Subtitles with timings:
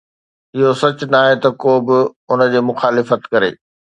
[0.55, 1.97] اهو سچ ناهي ته ڪو به
[2.31, 3.51] ان جي مخالفت ڪري.